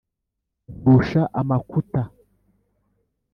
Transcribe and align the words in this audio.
nkurusha 0.77 1.21
amakuta, 1.39 2.01